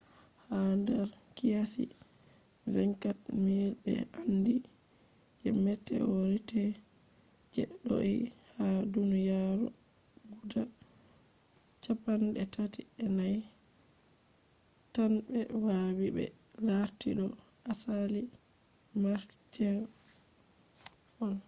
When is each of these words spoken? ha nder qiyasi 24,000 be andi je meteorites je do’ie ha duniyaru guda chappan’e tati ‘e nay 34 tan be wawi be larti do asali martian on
ha 0.49 0.57
nder 0.81 1.05
qiyasi 1.35 1.83
24,000 2.73 3.71
be 3.83 3.93
andi 4.21 4.55
je 5.41 5.49
meteorites 5.65 6.75
je 7.53 7.63
do’ie 7.85 8.19
ha 8.53 8.67
duniyaru 8.93 9.65
guda 10.33 10.61
chappan’e 11.83 12.43
tati 12.55 12.81
‘e 13.05 13.07
nay 13.17 13.37
34 14.93 14.93
tan 14.93 15.11
be 15.27 15.39
wawi 15.65 16.07
be 16.15 16.25
larti 16.67 17.09
do 17.17 17.25
asali 17.71 18.21
martian 19.03 19.79
on 21.25 21.35